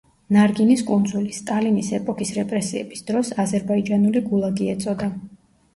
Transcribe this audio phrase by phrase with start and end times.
[0.35, 5.15] ნარგინის კუნძული, სტალინის ეპოქის რეპრესიების დროს, აზერბაიჯანული გულაგი ეწოდა.